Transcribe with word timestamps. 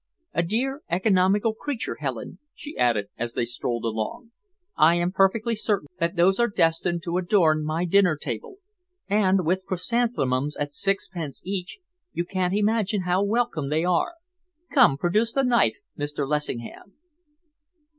A 0.33 0.41
dear, 0.41 0.81
economical 0.89 1.53
creature, 1.53 1.97
Helen," 1.99 2.39
she 2.55 2.75
added, 2.75 3.09
as 3.19 3.33
they 3.35 3.45
strolled 3.45 3.85
along. 3.85 4.31
"I 4.75 4.95
am 4.95 5.11
perfectly 5.11 5.53
certain 5.55 5.89
that 5.99 6.15
those 6.15 6.39
are 6.39 6.47
destined 6.47 7.03
to 7.03 7.19
adorn 7.19 7.63
my 7.63 7.85
dining 7.85 8.15
table, 8.19 8.55
and, 9.07 9.45
with 9.45 9.67
chrysanthemums 9.67 10.57
at 10.57 10.73
sixpence 10.73 11.43
each, 11.45 11.77
you 12.13 12.25
can't 12.25 12.55
imagine 12.55 13.01
how 13.03 13.21
welcome 13.21 13.69
they 13.69 13.83
are. 13.85 14.15
Come, 14.71 14.97
produce 14.97 15.33
the 15.33 15.43
knife, 15.43 15.77
Mr. 15.95 16.27
Lessingham." 16.27 16.93